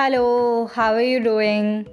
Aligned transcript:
Hello, 0.00 0.66
how 0.66 0.94
are 0.94 1.02
you 1.02 1.22
doing? 1.22 1.86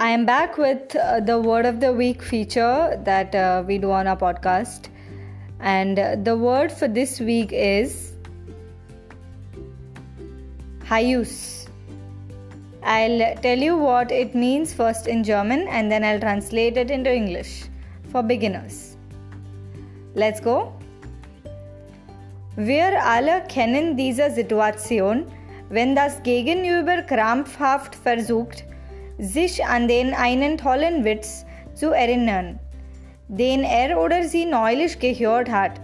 I 0.00 0.10
am 0.10 0.26
back 0.26 0.58
with 0.58 0.96
uh, 0.96 1.20
the 1.20 1.38
word 1.38 1.64
of 1.64 1.78
the 1.78 1.92
week 1.92 2.20
feature 2.20 3.00
that 3.04 3.36
uh, 3.36 3.62
we 3.64 3.78
do 3.78 3.92
on 3.92 4.08
our 4.08 4.16
podcast. 4.16 4.88
And 5.60 5.96
uh, 5.96 6.16
the 6.16 6.36
word 6.36 6.72
for 6.72 6.88
this 6.88 7.20
week 7.20 7.52
is 7.52 8.14
Hayus. 10.86 11.68
I'll 12.82 13.36
tell 13.36 13.58
you 13.58 13.76
what 13.76 14.10
it 14.10 14.34
means 14.34 14.74
first 14.74 15.06
in 15.06 15.22
German 15.22 15.68
and 15.68 15.88
then 15.88 16.02
I'll 16.02 16.18
translate 16.18 16.76
it 16.76 16.90
into 16.90 17.14
English 17.14 17.66
for 18.10 18.24
beginners. 18.24 18.96
Let's 20.16 20.40
go. 20.40 20.72
Wir 22.56 23.00
alle 23.04 23.44
kennen 23.46 23.96
diese 23.96 24.32
Situation, 24.32 25.26
wenn 25.72 25.96
das 25.96 26.22
Gegenüber 26.22 27.00
krampfhaft 27.00 27.94
versucht, 27.94 28.64
sich 29.18 29.64
an 29.64 29.88
den 29.88 30.12
einen 30.12 30.58
tollen 30.58 31.02
Witz 31.02 31.46
zu 31.72 31.92
erinnern, 31.92 32.60
den 33.28 33.64
er 33.64 33.98
oder 33.98 34.22
sie 34.24 34.44
neulich 34.44 34.98
gehört 34.98 35.50
hat. 35.50 35.80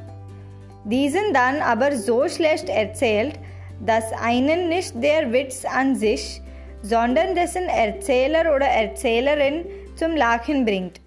Diesen 0.84 1.32
dann 1.32 1.62
aber 1.62 1.96
so 1.96 2.28
schlecht 2.28 2.68
erzählt, 2.68 3.38
dass 3.80 4.12
einen 4.22 4.68
nicht 4.68 4.92
der 5.02 5.32
Witz 5.32 5.64
an 5.64 5.96
sich, 5.96 6.42
sondern 6.82 7.34
dessen 7.34 7.64
Erzähler 7.64 8.54
oder 8.54 8.66
Erzählerin 8.66 9.64
zum 9.96 10.14
Lachen 10.14 10.66
bringt. 10.66 11.00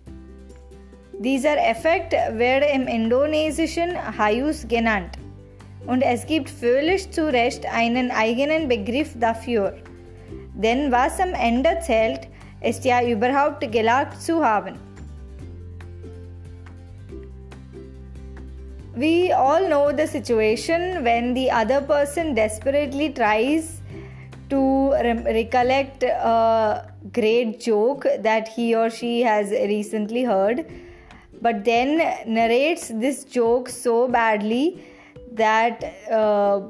Dieser 1.19 1.55
Effekt 1.69 2.13
wird 2.13 2.65
im 2.73 2.87
Indonesischen 2.87 3.91
Hayus 4.17 4.67
genannt 4.67 5.20
und 5.87 6.01
es 6.01 6.25
gibt 6.25 6.49
völlig 6.49 7.11
zu 7.11 7.31
Recht 7.31 7.65
einen 7.71 8.11
eigenen 8.11 8.67
Begriff 8.67 9.13
dafür. 9.19 9.75
Denn 10.53 10.91
was 10.91 11.19
am 11.19 11.33
Ende 11.33 11.79
zählt, 11.81 12.27
ist 12.61 12.85
ja 12.85 13.03
überhaupt 13.03 13.71
gelacht 13.71 14.21
zu 14.21 14.45
haben. 14.45 14.75
We 18.95 19.33
all 19.35 19.67
know 19.67 19.91
the 19.95 20.05
situation 20.05 21.03
when 21.03 21.33
the 21.33 21.49
other 21.49 21.81
person 21.81 22.35
desperately 22.35 23.13
tries 23.13 23.81
to 24.49 24.91
re- 24.91 25.23
recollect 25.25 26.03
a 26.03 26.93
great 27.11 27.61
joke 27.61 28.05
that 28.21 28.49
he 28.49 28.75
or 28.75 28.89
she 28.89 29.21
has 29.21 29.49
recently 29.49 30.23
heard, 30.25 30.65
but 31.41 31.63
then 31.63 31.97
narrates 32.27 32.89
this 32.89 33.23
joke 33.23 33.69
so 33.69 34.09
badly 34.09 34.83
that 35.31 35.83
uh, 36.11 36.61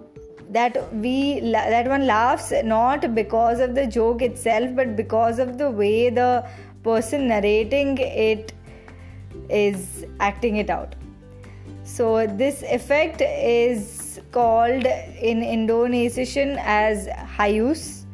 that 0.50 0.94
we 0.94 1.40
that 1.52 1.88
one 1.88 2.06
laughs 2.06 2.52
not 2.64 3.14
because 3.16 3.60
of 3.60 3.74
the 3.74 3.86
joke 3.88 4.22
itself 4.22 4.70
but 4.76 4.96
because 4.96 5.40
of 5.40 5.58
the 5.58 5.70
way 5.70 6.10
the 6.10 6.46
person 6.84 7.28
narrating 7.28 7.98
it 7.98 8.54
is 9.50 10.06
acting 10.20 10.58
it 10.58 10.70
out. 10.70 10.96
So 11.84 12.28
this 12.28 12.64
effect 12.64 13.22
is 13.22 14.20
called 14.32 14.86
in 14.86 15.44
indonesian 15.44 16.58
as 16.60 17.08
hayus 17.38 18.06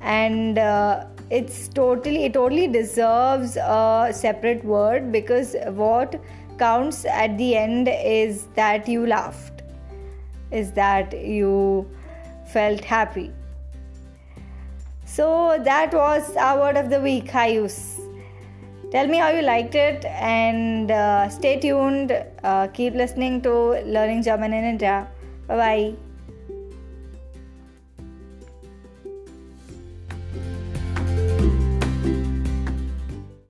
and 0.00 0.58
uh, 0.58 1.06
it's 1.30 1.68
totally 1.68 2.24
it 2.24 2.34
totally 2.34 2.66
deserves 2.66 3.56
a 3.56 4.10
separate 4.12 4.64
word 4.64 5.10
because 5.12 5.54
what 5.68 6.20
counts 6.58 7.04
at 7.04 7.36
the 7.38 7.56
end 7.56 7.88
is 7.88 8.46
that 8.54 8.88
you 8.88 9.06
laughed 9.06 9.54
is 10.50 10.72
that 10.72 11.12
you 11.26 11.88
felt 12.46 12.84
happy. 12.84 13.30
So 15.04 15.58
that 15.64 15.92
was 15.92 16.36
our 16.36 16.58
word 16.58 16.76
of 16.76 16.90
the 16.90 17.00
week, 17.00 17.26
Hayus. 17.26 18.00
Tell 18.90 19.06
me 19.08 19.18
how 19.18 19.30
you 19.30 19.42
liked 19.42 19.74
it 19.74 20.04
and 20.04 20.90
uh, 20.90 21.28
stay 21.28 21.58
tuned. 21.58 22.12
Uh, 22.42 22.68
keep 22.68 22.94
listening 22.94 23.42
to 23.42 23.52
Learning 23.84 24.22
German 24.22 24.52
in 24.52 24.64
India. 24.64 25.08
Bye 25.48 25.56
bye. 25.56 26.13